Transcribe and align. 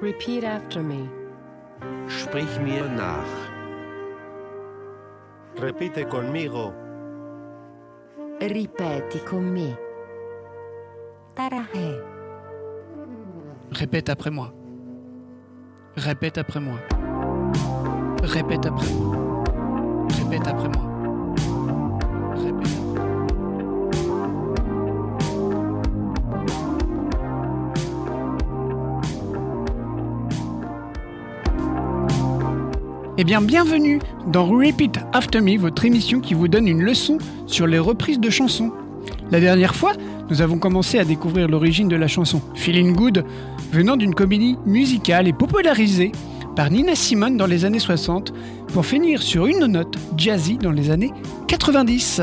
Repeat 0.00 0.44
after 0.44 0.80
me. 0.80 1.08
Sprich 2.06 2.60
mir 2.60 2.88
nach. 2.88 3.26
Repite 5.56 6.08
conmigo. 6.08 6.72
Ripeti 8.40 9.18
con 9.26 9.52
me. 9.52 9.76
Tarahe. 11.34 12.00
Répète 13.72 14.08
après 14.08 14.30
moi. 14.30 14.52
Répète 15.96 16.38
après 16.38 16.60
moi. 16.60 16.78
Répète 18.22 18.66
après 18.66 18.86
moi. 18.92 19.44
Répète 20.16 20.46
après 20.46 20.68
moi. 20.68 20.97
Eh 33.20 33.24
bien, 33.24 33.42
bienvenue 33.42 33.98
dans 34.28 34.46
Repeat 34.46 35.00
After 35.12 35.40
Me, 35.40 35.58
votre 35.58 35.84
émission 35.84 36.20
qui 36.20 36.34
vous 36.34 36.46
donne 36.46 36.68
une 36.68 36.84
leçon 36.84 37.18
sur 37.46 37.66
les 37.66 37.80
reprises 37.80 38.20
de 38.20 38.30
chansons. 38.30 38.70
La 39.32 39.40
dernière 39.40 39.74
fois, 39.74 39.94
nous 40.30 40.40
avons 40.40 40.60
commencé 40.60 41.00
à 41.00 41.04
découvrir 41.04 41.48
l'origine 41.48 41.88
de 41.88 41.96
la 41.96 42.06
chanson 42.06 42.40
Feeling 42.54 42.94
Good, 42.94 43.24
venant 43.72 43.96
d'une 43.96 44.14
comédie 44.14 44.56
musicale 44.66 45.26
et 45.26 45.32
popularisée 45.32 46.12
par 46.54 46.70
Nina 46.70 46.94
Simone 46.94 47.36
dans 47.36 47.48
les 47.48 47.64
années 47.64 47.80
60, 47.80 48.32
pour 48.72 48.86
finir 48.86 49.20
sur 49.20 49.46
une 49.46 49.66
note 49.66 49.98
jazzy 50.16 50.56
dans 50.56 50.70
les 50.70 50.92
années 50.92 51.10
90. 51.48 52.20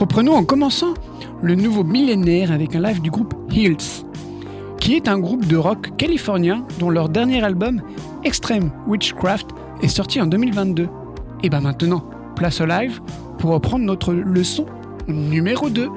Reprenons 0.00 0.34
en 0.34 0.42
commençant 0.42 0.94
le 1.42 1.54
nouveau 1.54 1.84
millénaire 1.84 2.50
avec 2.50 2.74
un 2.74 2.80
live 2.80 3.00
du 3.00 3.12
groupe 3.12 3.34
Hills, 3.52 4.04
qui 4.80 4.96
est 4.96 5.06
un 5.06 5.20
groupe 5.20 5.46
de 5.46 5.56
rock 5.56 5.96
californien 5.96 6.64
dont 6.80 6.90
leur 6.90 7.08
dernier 7.08 7.44
album, 7.44 7.82
Extreme 8.24 8.70
Witchcraft, 8.86 9.49
est 9.82 9.88
sorti 9.88 10.20
en 10.20 10.26
2022. 10.26 10.88
Et 11.42 11.48
ben 11.50 11.60
maintenant, 11.60 12.04
place 12.36 12.60
au 12.60 12.66
live 12.66 13.00
pour 13.38 13.50
reprendre 13.50 13.84
notre 13.84 14.12
leçon 14.12 14.66
numéro 15.08 15.70
2. 15.70 15.88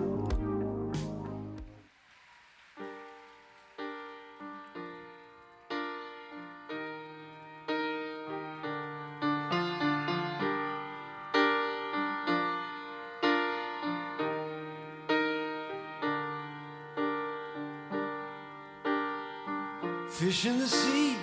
Fish 20.10 20.46
in 20.46 20.60
the 20.60 20.68
sea, 20.68 21.16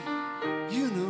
you 0.69 0.89
know 0.89 1.10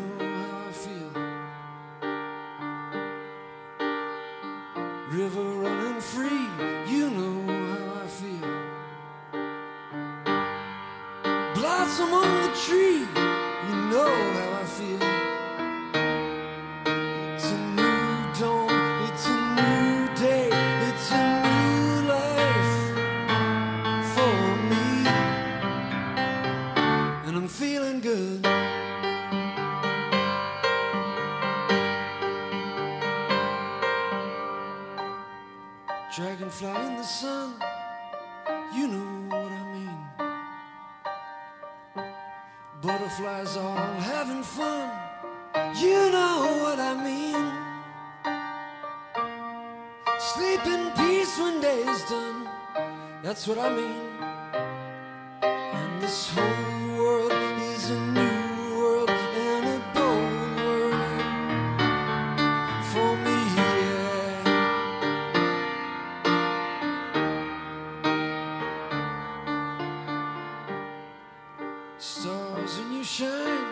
Stars 72.01 72.79
in 72.79 72.95
your 72.95 73.05
shine, 73.05 73.67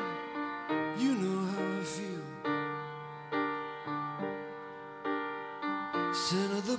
you 0.99 1.15
know 1.15 1.47
how 1.47 1.79
I 1.79 1.83
feel. 1.83 2.21
Scent 6.13 6.53
of 6.53 6.67
the 6.67 6.77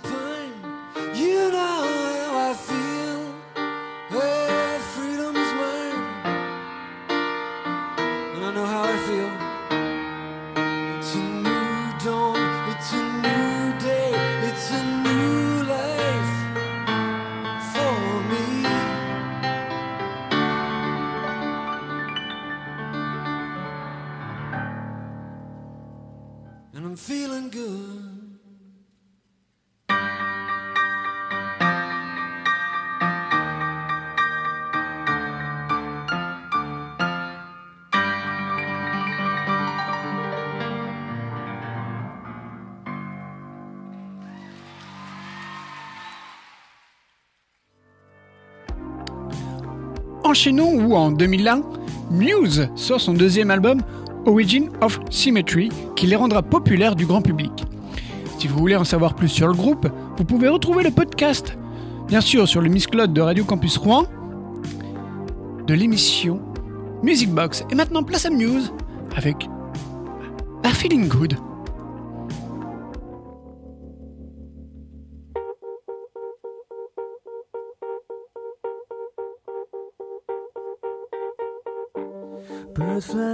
Enchaînons 50.40 50.86
où 50.86 50.96
en 50.96 51.12
2001, 51.12 51.64
Muse 52.12 52.70
sort 52.76 53.02
son 53.02 53.14
deuxième 53.14 53.52
album 53.52 53.82
Origin 54.26 54.70
of 54.80 54.98
Symmetry 55.10 55.68
qui 55.98 56.08
les 56.08 56.16
rendra 56.16 56.42
populaires 56.42 56.96
du 56.96 57.06
grand 57.06 57.22
public. 57.22 57.52
Si 58.38 58.48
vous 58.48 58.58
voulez 58.58 58.78
en 58.78 58.86
savoir 58.86 59.16
plus 59.16 59.28
sur 59.28 59.50
le 59.50 59.54
groupe, 59.54 59.90
vous 60.16 60.24
pouvez 60.24 60.48
retrouver 60.48 60.86
le 60.86 60.92
podcast, 60.92 61.58
bien 62.08 62.22
sûr 62.22 62.48
sur 62.48 62.62
le 62.62 62.70
Miss 62.70 62.88
Claude 62.88 63.12
de 63.12 63.20
Radio 63.20 63.44
Campus 63.44 63.76
Rouen, 63.76 64.06
de 65.68 65.74
l'émission 65.74 66.40
Music 67.04 67.30
Box. 67.32 67.66
Et 67.70 67.76
maintenant 67.76 68.04
place 68.04 68.26
à 68.26 68.30
Muse 68.30 68.72
avec 69.18 69.36
A 70.64 70.70
Feeling 70.70 71.10
Good. 71.10 71.36
was 83.00 83.06
flying. 83.08 83.29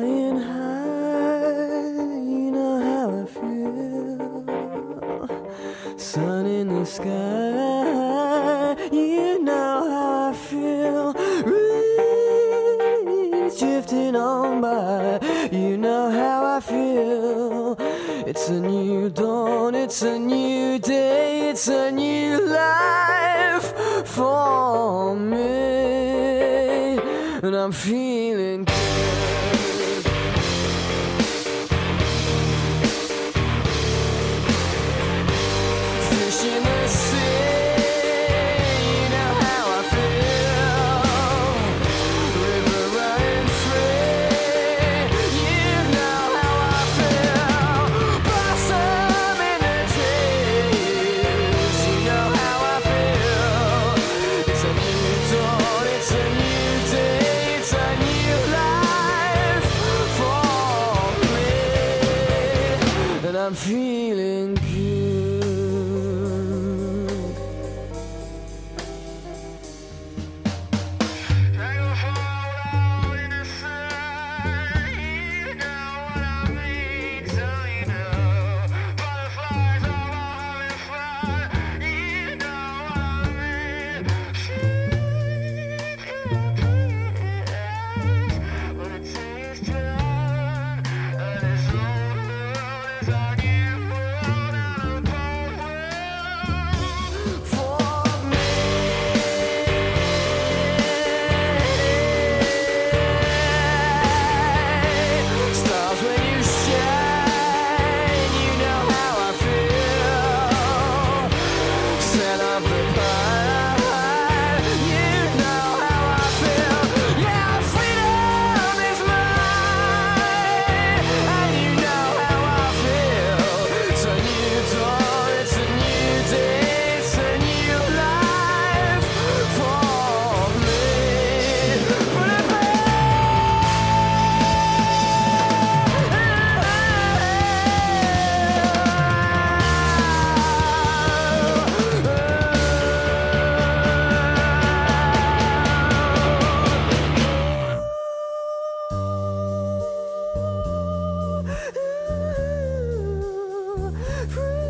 free. 154.27 154.64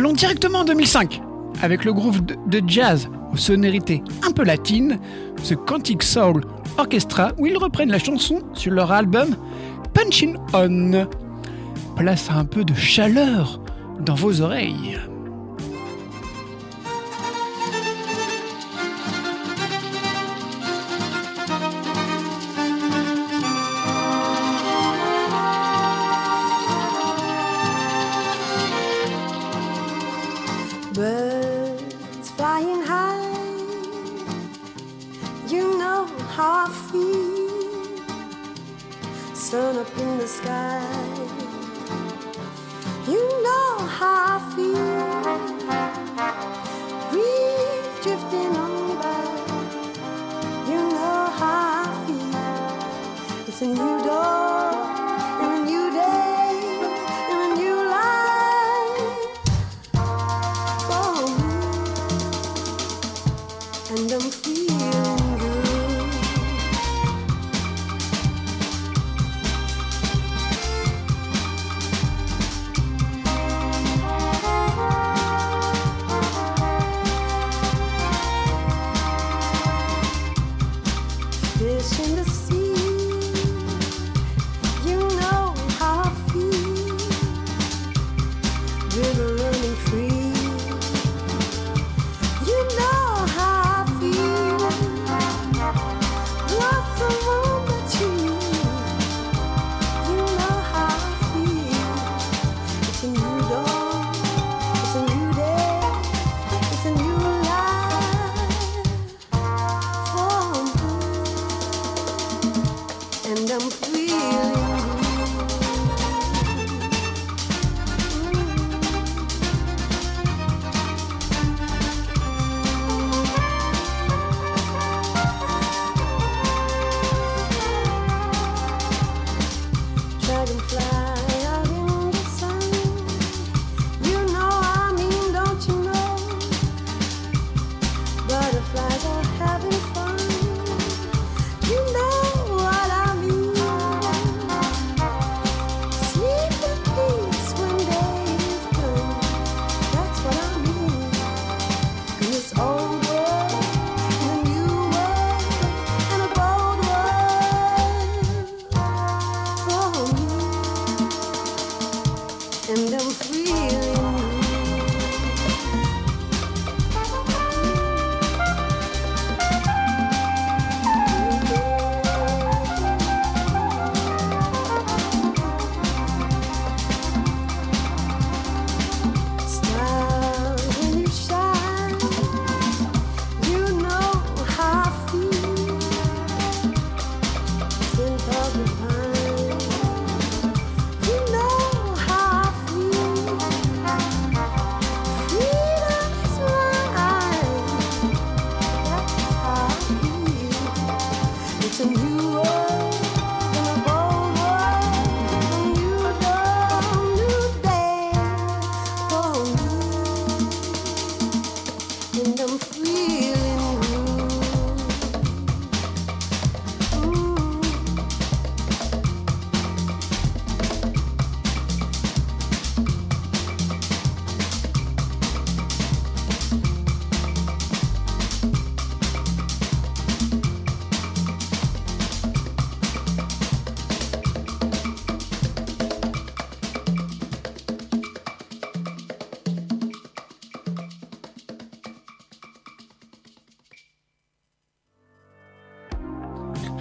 Allons 0.00 0.14
directement 0.14 0.60
en 0.60 0.64
2005, 0.64 1.20
avec 1.60 1.84
le 1.84 1.92
groupe 1.92 2.32
de 2.48 2.62
jazz 2.66 3.10
aux 3.34 3.36
sonorités 3.36 4.02
un 4.26 4.30
peu 4.30 4.44
latines, 4.44 4.98
The 5.46 5.56
Quantic 5.56 6.02
Soul 6.02 6.40
Orchestra, 6.78 7.32
où 7.36 7.44
ils 7.44 7.58
reprennent 7.58 7.90
la 7.90 7.98
chanson 7.98 8.40
sur 8.54 8.72
leur 8.72 8.92
album 8.92 9.36
Punchin' 9.92 10.36
On. 10.54 11.06
Place 11.96 12.30
un 12.34 12.46
peu 12.46 12.64
de 12.64 12.72
chaleur 12.72 13.60
dans 14.02 14.14
vos 14.14 14.40
oreilles. 14.40 14.98
and 53.62 53.70
you 53.72 53.76
don't 53.76 54.09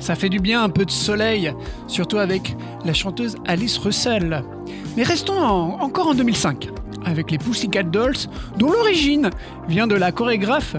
Ça 0.09 0.15
fait 0.15 0.29
du 0.29 0.39
bien 0.39 0.63
un 0.63 0.69
peu 0.69 0.85
de 0.85 0.89
soleil, 0.91 1.53
surtout 1.85 2.17
avec 2.17 2.57
la 2.83 2.93
chanteuse 2.95 3.35
Alice 3.45 3.77
Russell. 3.77 4.41
Mais 4.97 5.03
restons 5.03 5.37
en- 5.39 5.79
encore 5.81 6.07
en 6.07 6.15
2005, 6.15 6.67
avec 7.05 7.29
les 7.29 7.37
Pussycat 7.37 7.83
Dolls, 7.83 8.15
dont 8.57 8.71
l'origine 8.71 9.29
vient 9.67 9.85
de 9.85 9.93
la 9.93 10.11
chorégraphe 10.11 10.75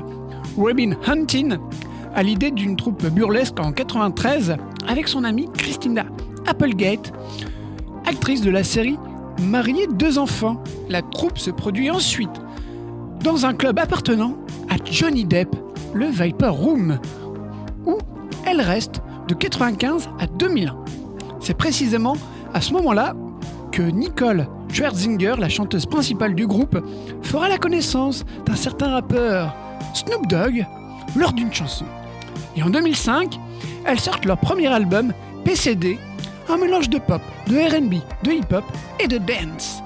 Robin 0.57 0.95
Hunting, 1.07 1.59
à 2.13 2.25
l'idée 2.25 2.51
d'une 2.51 2.75
troupe 2.75 3.07
burlesque 3.07 3.61
en 3.61 3.71
93 3.71 4.57
avec 4.89 5.07
son 5.07 5.23
amie 5.23 5.49
Christina 5.57 6.07
Applegate, 6.49 7.13
actrice 8.09 8.41
de 8.41 8.51
la 8.51 8.65
série 8.65 8.97
Mariée 9.41 9.87
deux 9.87 10.19
enfants. 10.19 10.61
La 10.89 11.03
troupe 11.03 11.39
se 11.39 11.53
produit 11.53 11.89
ensuite 11.89 12.35
dans 13.23 13.47
un 13.47 13.55
club 13.55 13.79
appartenant 13.79 14.35
à 14.69 14.75
Johnny 14.91 15.25
Depp, 15.25 15.55
le 15.95 16.07
Viper 16.07 16.49
Room, 16.49 16.99
où 17.87 17.97
elle 18.45 18.61
reste 18.61 19.00
de 19.31 19.35
95 19.37 20.11
à 20.19 20.27
2001. 20.27 20.77
C'est 21.41 21.55
précisément 21.57 22.17
à 22.53 22.61
ce 22.61 22.73
moment-là 22.73 23.15
que 23.71 23.83
Nicole 23.83 24.49
Scherzinger, 24.73 25.35
la 25.39 25.49
chanteuse 25.49 25.87
principale 25.87 26.35
du 26.35 26.49
groupe, 26.49 26.77
fera 27.23 27.49
la 27.49 27.57
connaissance 27.57 28.25
d'un 28.45 28.57
certain 28.57 28.91
rappeur, 28.91 29.55
Snoop 29.95 30.27
Dogg, 30.27 30.67
lors 31.15 31.33
d'une 31.33 31.53
chanson. 31.53 31.85
Et 32.57 32.63
en 32.65 32.71
2005, 32.71 33.39
elles 33.85 34.01
sortent 34.01 34.25
leur 34.25 34.39
premier 34.39 34.67
album, 34.67 35.13
PCD, 35.45 35.99
un 36.49 36.57
mélange 36.57 36.91
de 36.91 36.99
pop, 36.99 37.23
de 37.47 37.57
RB, 37.57 38.03
de 38.25 38.33
hip-hop 38.33 38.65
et 38.99 39.07
de 39.07 39.19
dance. 39.19 39.81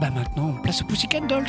Bah 0.00 0.10
maintenant, 0.12 0.52
place 0.64 0.82
aux 0.82 0.86
Pussycat 0.86 1.20
Dolls. 1.20 1.46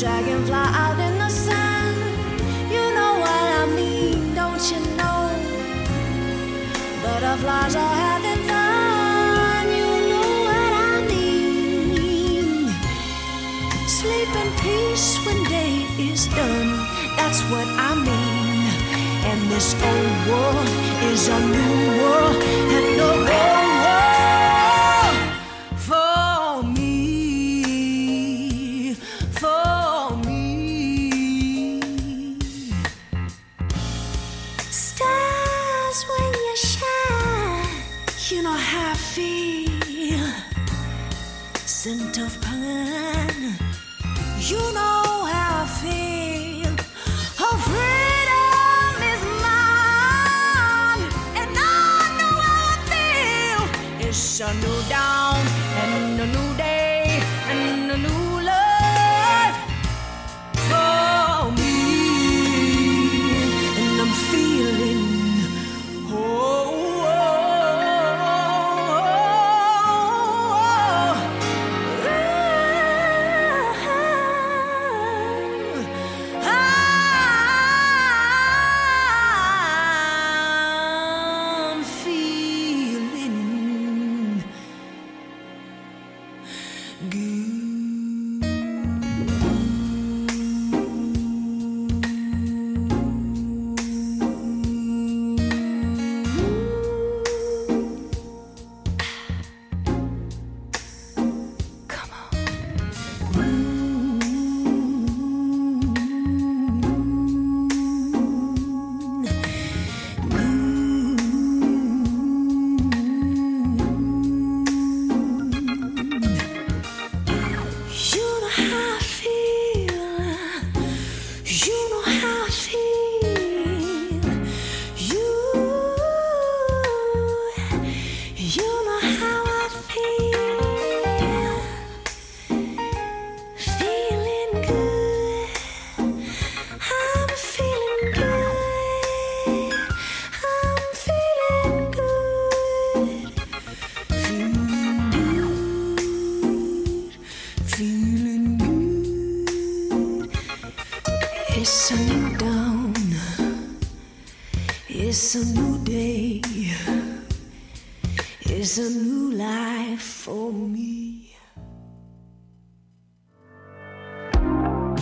Dragonfly 0.00 0.54
out 0.54 0.98
in 0.98 1.18
the 1.18 1.28
sun, 1.28 1.94
you 2.72 2.80
know 2.96 3.20
what 3.20 3.46
I 3.60 3.66
mean, 3.76 4.34
don't 4.34 4.64
you 4.72 4.80
know? 4.96 5.28
Butterflies 7.02 7.76
are 7.76 7.94
having 8.06 8.42
fun, 8.48 9.68
you 9.68 9.90
know 10.08 10.30
what 10.48 10.72
I 10.88 11.04
mean. 11.06 12.72
Sleep 13.86 14.30
in 14.42 14.50
peace 14.64 15.18
when 15.26 15.44
day 15.50 15.84
is 15.98 16.28
done, 16.28 16.70
that's 17.18 17.42
what 17.52 17.68
I 17.68 17.94
mean. 17.94 18.64
And 19.28 19.50
this 19.50 19.74
old 19.74 20.16
world 20.30 20.68
is 21.12 21.28
a 21.28 21.40
new 21.40 21.76
world, 22.00 22.42
and 22.74 22.86
the 22.98 23.19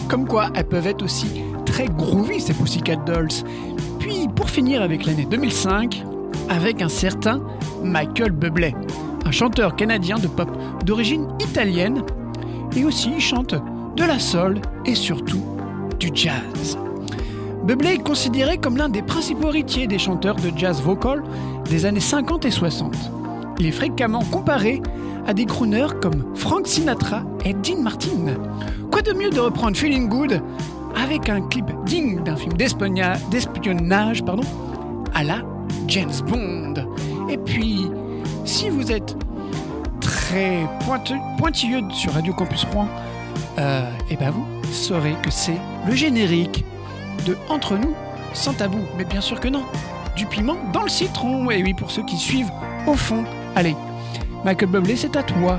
Comme 0.08 0.26
quoi, 0.26 0.48
elles 0.54 0.66
peuvent 0.66 0.86
être 0.86 1.02
aussi 1.02 1.26
très 1.66 1.86
groovy 1.86 2.40
ces 2.40 2.54
Pussycat 2.54 2.96
Dolls. 2.96 3.44
Puis, 3.98 4.26
pour 4.34 4.48
finir 4.48 4.80
avec 4.80 5.04
l'année 5.04 5.26
2005, 5.30 6.02
avec 6.48 6.80
un 6.80 6.88
certain 6.88 7.42
Michael 7.84 8.32
Bublé, 8.32 8.74
un 9.26 9.30
chanteur 9.30 9.76
canadien 9.76 10.16
de 10.16 10.26
pop 10.26 10.48
d'origine 10.84 11.28
italienne, 11.40 12.02
et 12.74 12.84
aussi 12.84 13.10
il 13.14 13.20
chante 13.20 13.54
de 13.96 14.04
la 14.04 14.18
soul 14.18 14.60
et 14.86 14.94
surtout 14.94 15.42
du 16.00 16.10
jazz. 16.14 16.78
Bublé 17.64 17.90
est 17.90 18.02
considéré 18.02 18.56
comme 18.56 18.78
l'un 18.78 18.88
des 18.88 19.02
principaux 19.02 19.48
héritiers 19.48 19.86
des 19.86 19.98
chanteurs 19.98 20.36
de 20.36 20.50
jazz 20.56 20.80
vocal 20.80 21.22
des 21.68 21.84
années 21.84 22.00
50 22.00 22.46
et 22.46 22.50
60. 22.50 22.96
Il 23.58 23.66
est 23.66 23.72
fréquemment 23.72 24.22
comparé 24.30 24.80
à 25.26 25.34
des 25.34 25.44
crooners 25.44 26.00
comme 26.00 26.34
Frank 26.34 26.66
Sinatra 26.66 27.24
et 27.44 27.52
Dean 27.52 27.82
Martin. 27.82 28.36
De 29.08 29.14
mieux 29.14 29.30
de 29.30 29.40
reprendre 29.40 29.74
Feeling 29.74 30.06
Good 30.06 30.42
avec 30.94 31.30
un 31.30 31.40
clip 31.40 31.64
digne 31.86 32.22
d'un 32.24 32.36
film 32.36 32.52
d'espionnage 32.54 34.22
pardon, 34.22 34.42
à 35.14 35.24
la 35.24 35.40
James 35.86 36.12
Bond. 36.26 36.74
Et 37.30 37.38
puis, 37.38 37.86
si 38.44 38.68
vous 38.68 38.92
êtes 38.92 39.16
très 40.02 40.66
pointilleux 41.38 41.80
sur 41.90 42.12
Radio 42.12 42.34
Campus 42.34 42.64
Rouen, 42.64 42.86
euh, 43.58 43.90
et 44.10 44.16
ben 44.16 44.30
vous 44.30 44.44
saurez 44.70 45.14
que 45.22 45.30
c'est 45.30 45.58
le 45.86 45.94
générique 45.94 46.66
de 47.26 47.34
Entre 47.48 47.78
nous, 47.78 47.94
sans 48.34 48.52
tabou. 48.52 48.80
Mais 48.98 49.06
bien 49.06 49.22
sûr 49.22 49.40
que 49.40 49.48
non. 49.48 49.62
Du 50.16 50.26
piment 50.26 50.58
dans 50.74 50.82
le 50.82 50.90
citron. 50.90 51.50
Et 51.50 51.62
oui, 51.62 51.72
pour 51.72 51.90
ceux 51.90 52.04
qui 52.04 52.18
suivent 52.18 52.52
au 52.86 52.94
fond. 52.94 53.24
Allez, 53.56 53.74
Michael 54.44 54.68
Bublé, 54.68 54.96
c'est 54.96 55.16
à 55.16 55.22
toi. 55.22 55.58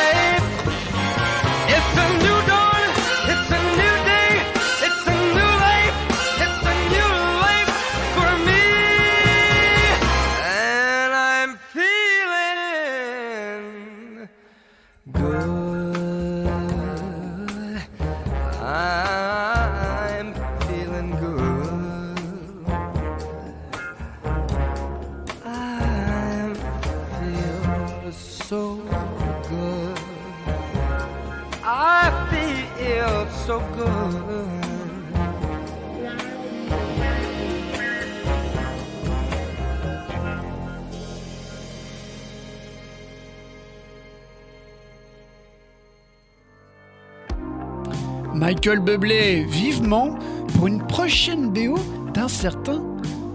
Michael 48.53 48.79
Bublé 48.81 49.45
vivement 49.45 50.19
pour 50.53 50.67
une 50.67 50.85
prochaine 50.85 51.51
BO 51.51 51.79
d'un 52.13 52.27
certain 52.27 52.83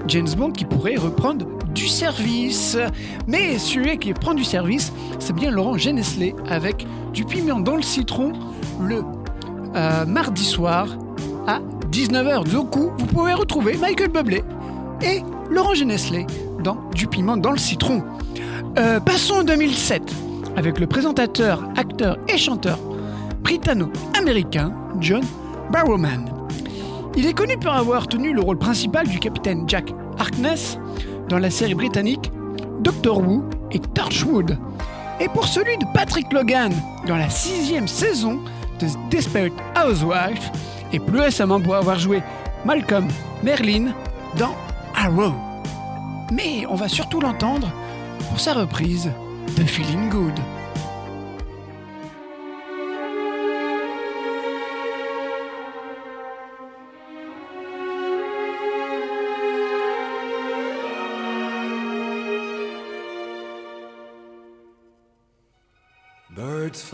James 0.09 0.29
Bond 0.37 0.51
qui 0.51 0.67
pourrait 0.67 0.97
reprendre 0.97 1.47
du 1.75 1.89
service. 1.89 2.77
Mais 3.27 3.57
celui 3.57 3.99
qui 3.99 4.13
prend 4.13 4.35
du 4.35 4.45
service, 4.45 4.93
c'est 5.19 5.33
bien 5.33 5.51
Laurent 5.51 5.79
Genesley 5.79 6.35
avec 6.51 6.87
du 7.15 7.25
piment 7.25 7.61
dans 7.61 7.77
le 7.77 7.83
citron 7.83 8.35
le 8.79 9.05
euh, 9.75 10.05
mardi 10.05 10.45
soir 10.45 10.87
à 11.47 11.61
19h. 11.91 12.45
Du 12.45 12.59
coup, 12.69 12.91
vous 12.99 13.07
pouvez 13.07 13.33
retrouver 13.33 13.79
Michael 13.79 14.11
Bublé 14.11 14.45
et 15.01 15.23
Laurent 15.51 15.73
Genesley 15.73 16.27
dans 16.63 16.77
Du 16.95 17.07
piment 17.07 17.39
dans 17.39 17.53
le 17.53 17.59
citron. 17.59 18.05
Euh, 18.79 19.01
passons 19.01 19.37
en 19.37 19.45
2007 19.45 20.03
avec 20.57 20.79
le 20.79 20.87
présentateur, 20.87 21.67
acteur 21.75 22.19
et 22.29 22.37
chanteur 22.37 22.79
britanno-américain 24.27 24.73
John 25.01 25.23
Barrowman. 25.71 26.25
Il 27.17 27.27
est 27.27 27.33
connu 27.33 27.57
pour 27.57 27.73
avoir 27.73 28.09
tenu 28.09 28.33
le 28.33 28.41
rôle 28.41 28.59
principal 28.59 29.07
du 29.07 29.19
capitaine 29.19 29.65
Jack 29.69 29.93
Harkness 30.19 30.79
dans 31.29 31.39
la 31.39 31.51
série 31.51 31.75
britannique 31.75 32.31
Doctor 32.81 33.19
Who 33.19 33.45
et 33.71 33.79
Torchwood, 33.79 34.59
et 35.21 35.29
pour 35.29 35.47
celui 35.47 35.79
de 35.79 35.85
Patrick 35.95 36.33
Logan 36.33 36.73
dans 37.07 37.17
la 37.17 37.31
sixième 37.31 37.89
saison 37.89 38.41
de 38.81 38.87
Desperate 39.11 39.53
Housewives, 39.77 40.51
et 40.93 40.99
plus 40.99 41.21
récemment 41.21 41.61
pour 41.61 41.77
avoir 41.77 41.99
joué 41.99 42.23
Malcolm 42.65 43.09
Merlin 43.43 43.93
dans 44.39 44.55
Arrow. 44.95 45.33
Mais 46.33 46.67
on 46.69 46.75
va 46.75 46.89
surtout 46.89 47.21
l'entendre 47.21 47.69
pour 48.29 48.41
sa 48.41 48.55
reprise 48.55 49.11
de 49.57 49.63
Feeling 49.63 50.11
Good. 50.11 50.39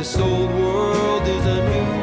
this 0.00 0.16
old 0.16 0.50
world 0.54 1.28
is 1.28 1.44
a 1.44 1.60
new 1.68 1.99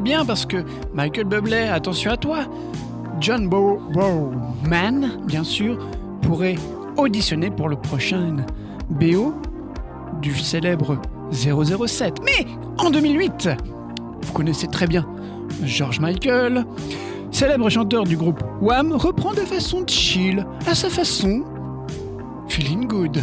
bien 0.00 0.24
parce 0.24 0.46
que 0.46 0.64
Michael 0.94 1.26
Bublé, 1.26 1.68
attention 1.68 2.10
à 2.10 2.16
toi, 2.16 2.40
John 3.20 3.48
Bowman, 3.48 5.24
bien 5.26 5.44
sûr, 5.44 5.78
pourrait 6.22 6.56
auditionné 6.96 7.50
pour 7.50 7.68
le 7.68 7.76
prochain 7.76 8.36
BO 8.88 9.34
du 10.20 10.36
célèbre 10.36 10.98
007. 11.32 12.18
Mais 12.24 12.46
en 12.78 12.90
2008, 12.90 13.48
vous 14.22 14.32
connaissez 14.32 14.66
très 14.66 14.86
bien 14.86 15.06
George 15.64 16.00
Michael, 16.00 16.64
célèbre 17.30 17.68
chanteur 17.68 18.04
du 18.04 18.16
groupe 18.16 18.42
Wham, 18.60 18.92
reprend 18.92 19.32
de 19.32 19.40
façon 19.40 19.84
chill, 19.86 20.46
à 20.66 20.74
sa 20.74 20.88
façon, 20.88 21.42
Feeling 22.48 22.86
Good. 22.86 23.22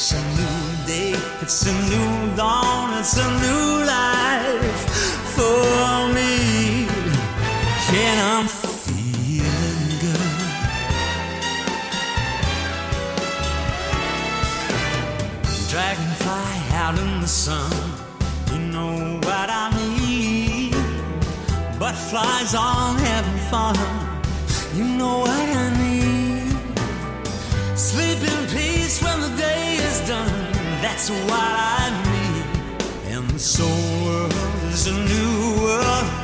It's 0.00 0.12
a 0.12 0.16
new 0.16 0.86
day, 0.86 1.12
it's 1.42 1.66
a 1.66 1.72
new 1.90 2.36
dawn, 2.36 2.96
it's 3.00 3.16
a 3.16 3.28
new 3.40 3.84
life 3.84 4.80
for 5.34 6.14
me. 6.14 6.77
Sun, 17.28 17.70
you 18.52 18.58
know 18.58 19.20
what 19.20 19.50
I 19.50 19.70
mean. 19.76 20.72
Butterflies 21.78 22.54
on 22.54 22.96
having 22.96 23.40
fun, 23.50 23.76
you 24.74 24.84
know 24.96 25.18
what 25.18 25.48
I 25.64 25.68
mean. 25.76 26.56
Sleep 27.76 28.20
in 28.22 28.46
peace 28.48 29.02
when 29.02 29.20
the 29.20 29.36
day 29.36 29.76
is 29.76 30.00
done. 30.08 30.52
That's 30.80 31.10
what 31.10 31.52
I 31.76 31.90
mean. 32.08 33.14
And 33.14 33.28
the 33.30 33.38
soul 33.38 34.24
is 34.72 34.86
a 34.86 34.92
new 34.92 35.62
world 35.62 36.17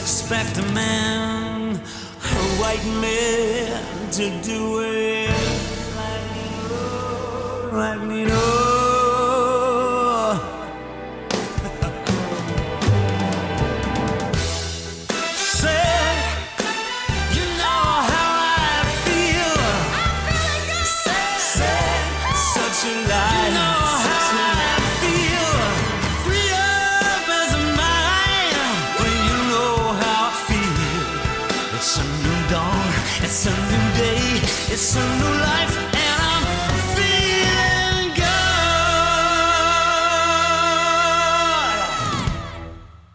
expect 0.00 0.56
a 0.56 0.62
man, 0.72 1.76
a 1.76 2.44
white 2.58 2.86
man, 3.02 4.10
to 4.12 4.30
do 4.42 4.80
it 4.80 5.30
like 7.70 8.00
me. 8.08 8.24
Oh. 8.26 8.49
Say, 8.49 8.49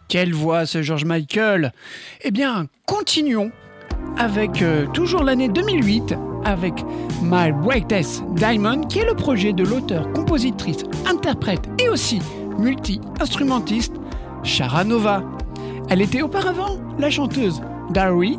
Quelle 0.08 0.32
voix 0.32 0.64
ce 0.64 0.82
George 0.82 1.04
Michael 1.04 1.72
Eh 2.22 2.30
bien, 2.30 2.68
continuons 2.86 3.50
avec 4.16 4.62
euh, 4.62 4.86
toujours 4.92 5.24
l'année 5.24 5.48
2008 5.48 6.14
avec 6.44 6.72
My 7.22 7.50
Brightest 7.50 8.22
Diamond 8.34 8.82
qui 8.82 9.00
est 9.00 9.04
le 9.04 9.16
projet 9.16 9.52
de 9.52 9.64
l'auteur, 9.64 10.12
compositrice, 10.12 10.84
interprète 11.04 11.68
et 11.80 11.88
aussi 11.88 12.20
multi-instrumentiste 12.60 13.94
Shara 14.44 14.84
Nova. 14.84 15.24
Elle 15.90 16.00
était 16.00 16.22
auparavant 16.22 16.78
la 17.00 17.10
chanteuse 17.10 17.60
Dari 17.90 18.38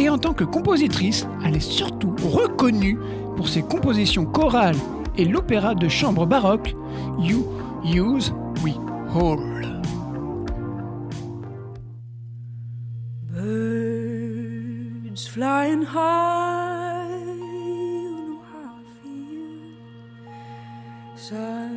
et 0.00 0.08
en 0.08 0.18
tant 0.18 0.32
que 0.32 0.44
compositrice, 0.44 1.28
elle 1.44 1.56
est 1.56 1.60
surtout 1.60 2.14
reconnue 2.32 2.98
pour 3.36 3.48
ses 3.48 3.62
compositions 3.62 4.24
chorales 4.24 4.76
et 5.16 5.24
l'opéra 5.24 5.74
de 5.74 5.88
chambre 5.88 6.26
baroque 6.26 6.74
You 7.20 7.44
Use 7.84 8.32
We 8.64 8.74
Hold. 9.14 9.60
Flying 15.32 15.82
high, 15.82 17.06
you 17.14 18.10
know 18.26 18.42
how 18.50 18.74
I 18.74 18.84
feel. 19.00 19.70
Sun 21.16 21.72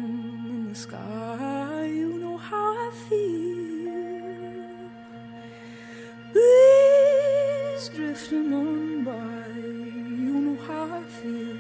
in 0.50 0.70
the 0.70 0.76
sky, 0.76 1.86
you 1.86 2.18
know 2.18 2.38
how 2.38 2.74
I 2.74 2.92
feel. 3.08 3.64
Drifting 7.92 8.54
on 8.54 9.04
by, 9.04 9.60
you 9.60 10.34
know 10.46 10.58
how 10.66 10.86
I 10.86 11.04
feel. 11.04 11.58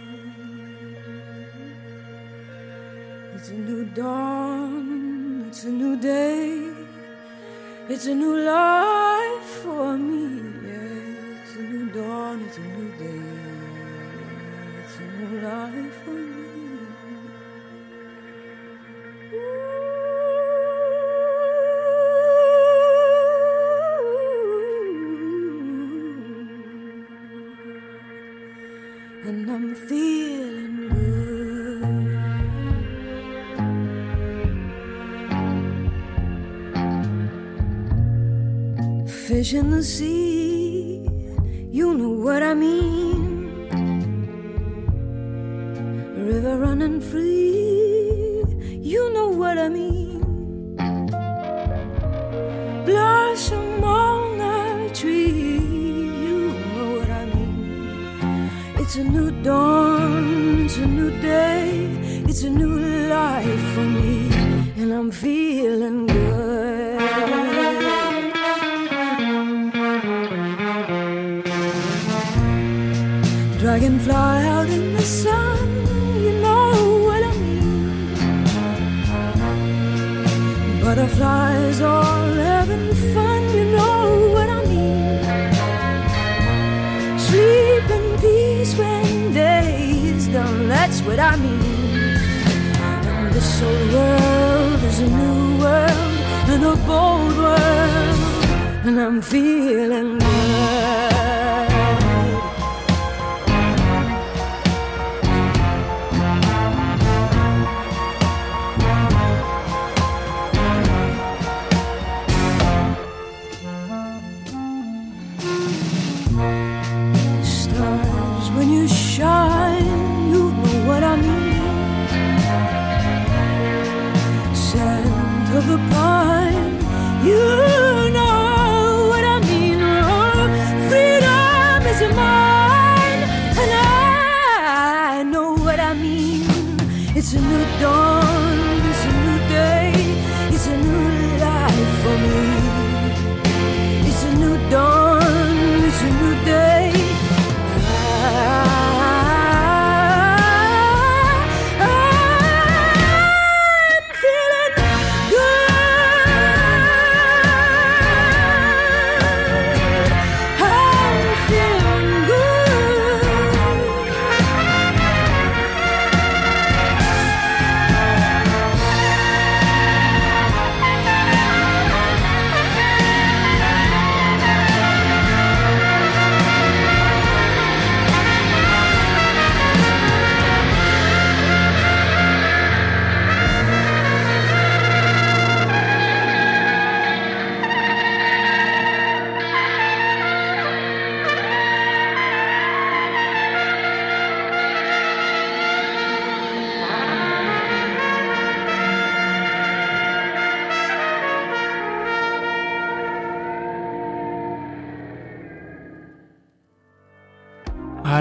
It's 3.35 3.49
a 3.49 3.53
new 3.53 3.83
dawn, 3.85 5.45
it's 5.49 5.65
a 5.65 5.69
new 5.69 5.97
day. 5.97 6.73
It's 7.89 8.05
a 8.05 8.15
new 8.15 8.37
life 8.37 9.43
for 9.61 9.97
me. 9.97 10.39
Yeah, 10.65 11.43
it's 11.43 11.55
a 11.57 11.61
new 11.61 11.89
dawn. 11.91 12.41
It's 12.45 12.57
a 12.57 12.61
new 12.61 12.89
day. 12.97 13.23
It's 14.79 14.97
a 14.99 15.01
new 15.19 15.41
life 15.41 15.93
for 16.05 16.11
me. 16.11 16.42
I'm 29.53 29.69
feeling 29.75 30.89
good. 30.89 31.85
Fish 39.07 39.53
in 39.53 39.69
the 39.69 39.83
sea, 39.83 41.07
you 41.69 41.93
know 41.93 42.09
what 42.09 42.41
I 42.41 42.55
mean. 42.55 43.67
River 46.17 46.57
running 46.57 46.99
free, 46.99 48.43
you 48.81 49.13
know 49.13 49.27
what 49.27 49.59
I 49.59 49.69
mean. 49.69 50.75
Blossom 52.87 53.83
on 53.83 54.41
a 54.41 54.89
tree, 54.95 55.59
you 56.25 56.53
know 56.73 56.97
what 56.97 57.11
I 57.11 57.25
mean. 57.25 58.49
It's 58.79 58.95
It's 58.95 59.01
a 59.01 59.03
new 59.05 59.32
dawn, 59.43 60.63
it's 60.65 60.77
a 60.77 60.87
new 60.87 61.11
day, 61.21 61.89
it's 62.29 62.43
a 62.43 62.49
new 62.49 62.79
life 63.09 63.63
for 63.73 63.81
me, 63.81 64.29
and 64.77 64.93
I'm 64.93 65.11
feeling 65.11 66.07
good. 66.07 67.01
Dragonfly 73.59 74.13
out 74.55 74.69
in 74.69 74.93
the 74.93 75.01
sun, 75.01 75.59
you 76.25 76.33
know 76.45 76.71
what 77.07 77.21
I 77.23 77.33
mean. 77.43 78.13
Butterflies 80.81 81.52
that's 90.93 91.07
what 91.07 91.19
I 91.19 91.35
mean. 91.37 91.59
And 92.79 93.33
this 93.33 93.61
old 93.63 93.93
world 93.93 94.83
is 94.83 94.99
a 94.99 95.07
new 95.07 95.57
world 95.57 96.17
and 96.53 96.63
a 96.63 96.75
bold 96.85 97.35
world, 97.35 98.19
and 98.85 98.99
I'm 98.99 99.21
feeling 99.21 100.19
good. 100.19 101.02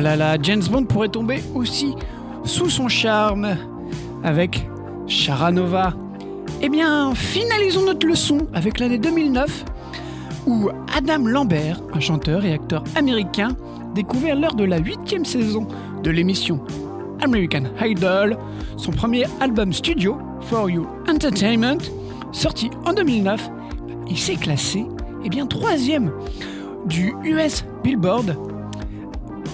Là 0.02 0.16
là, 0.16 0.36
James 0.42 0.62
Bond 0.70 0.84
pourrait 0.84 1.08
tomber 1.08 1.42
aussi 1.54 1.94
sous 2.44 2.68
son 2.68 2.88
charme 2.88 3.56
avec 4.24 4.66
Charanova. 5.06 5.94
Eh 6.60 6.68
bien, 6.68 7.14
finalisons 7.14 7.86
notre 7.86 8.06
leçon 8.06 8.38
avec 8.52 8.80
l'année 8.80 8.98
2009 8.98 9.64
où 10.46 10.70
Adam 10.96 11.24
Lambert, 11.26 11.80
un 11.94 12.00
chanteur 12.00 12.44
et 12.44 12.52
acteur 12.52 12.82
américain, 12.96 13.56
découvert 13.94 14.36
lors 14.36 14.54
de 14.54 14.64
la 14.64 14.78
huitième 14.78 15.24
saison 15.24 15.68
de 16.02 16.10
l'émission 16.10 16.60
American 17.22 17.64
Idol 17.80 18.36
son 18.76 18.90
premier 18.90 19.24
album 19.40 19.72
studio, 19.72 20.18
For 20.40 20.68
You 20.68 20.88
Entertainment, 21.08 21.78
sorti 22.32 22.70
en 22.84 22.92
2009. 22.92 23.50
Il 24.08 24.18
s'est 24.18 24.34
classé 24.34 24.84
eh 25.24 25.28
bien, 25.28 25.46
troisième 25.46 26.10
du 26.86 27.14
US 27.22 27.64
Billboard 27.84 28.36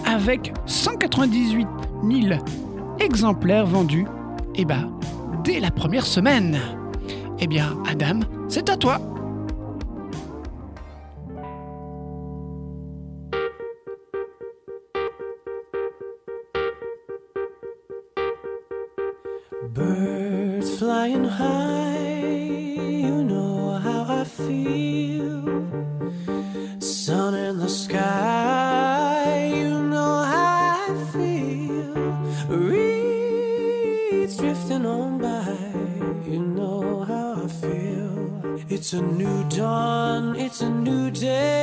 avec 0.09 0.53
198 0.67 1.67
000 2.03 2.41
exemplaires 2.99 3.67
vendus, 3.67 4.07
et 4.55 4.65
bah, 4.65 4.89
dès 5.45 5.61
la 5.61 5.71
première 5.71 6.07
semaine. 6.07 6.59
Eh 7.41 7.47
bien, 7.47 7.77
Adam, 7.89 8.21
c'est 8.49 8.69
à 8.71 8.77
toi. 8.77 8.99
Birds 19.75 20.79
flying 20.79 21.27
high, 21.27 22.08
dawn, 39.49 40.37
it's 40.37 40.61
a 40.61 40.69
new 40.69 41.11
day, 41.11 41.58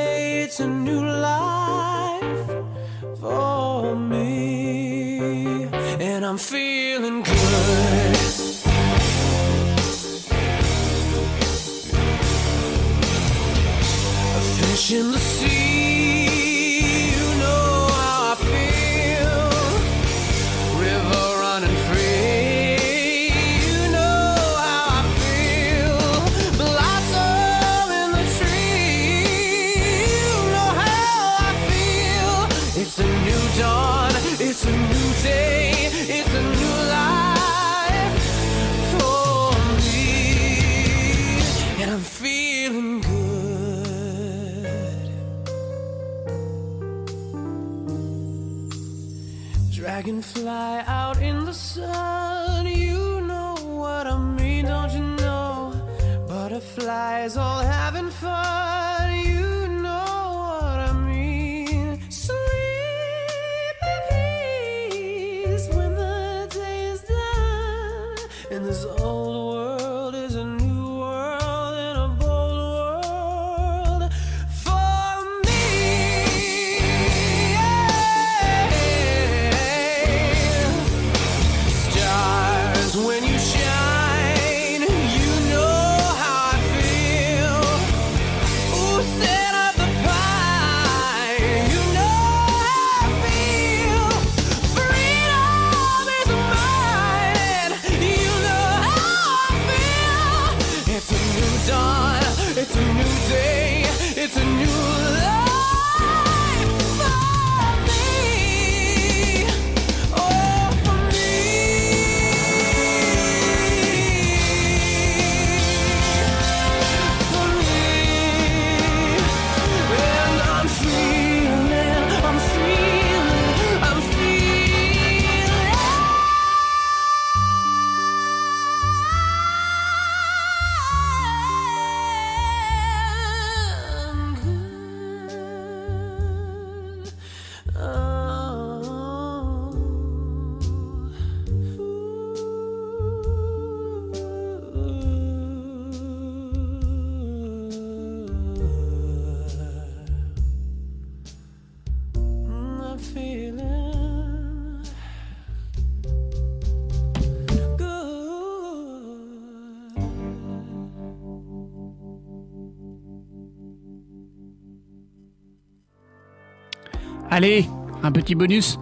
Allez, 167.36 167.66
un 168.02 168.14
petit 168.14 168.34
bonus. 168.34 168.80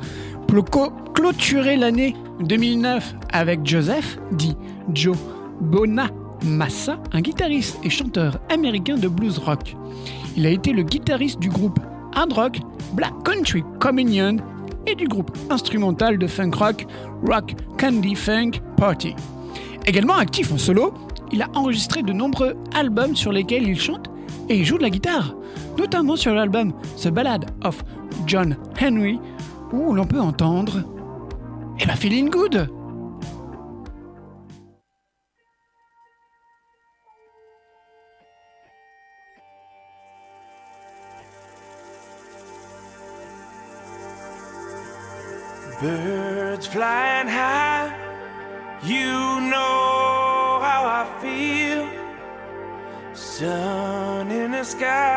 Pour 0.47 0.65
clôturer 1.15 1.75
l'année 1.75 2.15
2009 2.41 3.15
avec 3.31 3.65
Joseph, 3.65 4.19
dit 4.31 4.55
Joe 4.93 5.17
Bonamassa, 5.59 6.99
un 7.13 7.21
guitariste 7.21 7.79
et 7.83 7.89
chanteur 7.89 8.37
américain 8.51 8.95
de 8.95 9.07
blues 9.07 9.39
rock. 9.39 9.75
Il 10.37 10.45
a 10.45 10.51
été 10.51 10.71
le 10.71 10.83
guitariste 10.83 11.39
du 11.39 11.49
groupe 11.49 11.79
hard 12.13 12.33
rock 12.33 12.59
Black 12.93 13.13
Country 13.25 13.63
Communion 13.79 14.37
et 14.85 14.93
du 14.93 15.07
groupe 15.07 15.35
instrumental 15.49 16.19
de 16.19 16.27
funk 16.27 16.51
rock 16.53 16.85
Rock 17.25 17.55
Candy 17.79 18.13
Funk 18.13 18.51
Party. 18.77 19.15
Également 19.87 20.17
actif 20.17 20.51
en 20.51 20.59
solo, 20.59 20.93
il 21.31 21.41
a 21.41 21.49
enregistré 21.55 22.03
de 22.03 22.13
nombreux 22.13 22.55
albums 22.75 23.15
sur 23.15 23.31
lesquels 23.31 23.67
il 23.67 23.79
chante 23.81 24.11
et 24.47 24.63
joue 24.63 24.77
de 24.77 24.83
la 24.83 24.91
guitare, 24.91 25.33
notamment 25.79 26.15
sur 26.15 26.35
l'album 26.35 26.71
The 27.01 27.07
Ballad 27.09 27.45
of 27.63 27.83
John 28.25 28.57
Henry, 28.79 29.19
où 29.71 29.93
l'on 29.93 30.05
peut 30.05 30.19
entendre 30.19 30.83
Eh 31.79 31.85
ben, 31.85 31.95
Feeling 31.95 32.29
Good 32.29 32.69
Birds 45.83 46.65
flying 46.65 47.27
high, 47.27 47.91
you 48.83 49.41
know 49.51 50.59
how 50.61 50.85
I 50.85 51.03
feel. 51.19 51.85
Sun 53.13 54.31
in 54.31 54.51
the 54.51 54.63
sky, 54.63 55.12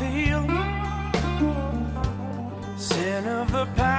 feel. 0.00 0.46
Scent 2.76 3.26
of 3.26 3.52
the 3.52 3.66
pine, 3.76 3.89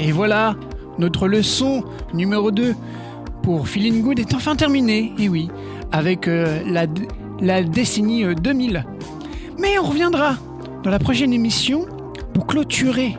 Et 0.00 0.10
voilà, 0.10 0.56
notre 0.98 1.28
leçon 1.28 1.84
numéro 2.12 2.50
2 2.50 2.74
pour 3.42 3.68
Feeling 3.68 4.02
Good 4.02 4.18
est 4.18 4.34
enfin 4.34 4.56
terminée, 4.56 5.12
et 5.18 5.28
oui, 5.28 5.48
avec 5.92 6.26
euh, 6.26 6.60
la, 6.66 6.86
la 7.40 7.62
décennie 7.62 8.24
euh, 8.24 8.34
2000. 8.34 8.84
Mais 9.58 9.78
on 9.78 9.84
reviendra 9.84 10.36
dans 10.82 10.90
la 10.90 10.98
prochaine 10.98 11.32
émission 11.32 11.86
pour 12.34 12.46
clôturer 12.46 13.16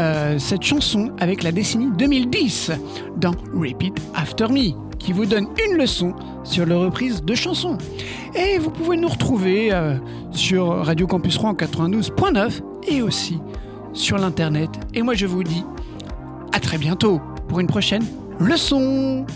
euh, 0.00 0.38
cette 0.38 0.62
chanson 0.62 1.12
avec 1.20 1.42
la 1.42 1.52
décennie 1.52 1.90
2010 1.96 2.72
dans 3.16 3.32
Repeat 3.54 3.94
After 4.14 4.48
Me, 4.48 4.72
qui 4.98 5.12
vous 5.12 5.26
donne 5.26 5.46
une 5.68 5.76
leçon 5.76 6.14
sur 6.44 6.66
les 6.66 6.74
reprises 6.74 7.22
de 7.22 7.34
chansons. 7.34 7.78
Et 8.34 8.58
vous 8.58 8.70
pouvez 8.70 8.96
nous 8.96 9.08
retrouver 9.08 9.72
euh, 9.72 9.96
sur 10.30 10.68
Radio 10.84 11.06
Campus 11.06 11.36
Rouen 11.36 11.52
92.9 11.52 12.60
et 12.88 13.02
aussi 13.02 13.38
sur 13.92 14.16
l'internet. 14.18 14.70
Et 14.94 15.02
moi 15.02 15.14
je 15.14 15.26
vous 15.26 15.44
dis 15.44 15.62
à 16.52 16.60
très 16.60 16.78
bientôt 16.78 17.20
pour 17.48 17.60
une 17.60 17.66
prochaine 17.66 18.04
leçon. 18.38 19.26